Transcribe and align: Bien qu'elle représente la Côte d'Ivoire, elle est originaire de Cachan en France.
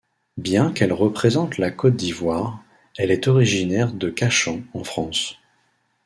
Bien 0.37 0.71
qu'elle 0.71 0.93
représente 0.93 1.59
la 1.59 1.69
Côte 1.69 1.95
d'Ivoire, 1.95 2.59
elle 2.97 3.11
est 3.11 3.27
originaire 3.27 3.93
de 3.93 4.09
Cachan 4.09 4.61
en 4.73 4.83
France. 4.83 5.37